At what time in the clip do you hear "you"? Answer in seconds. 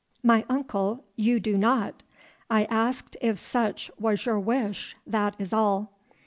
1.15-1.39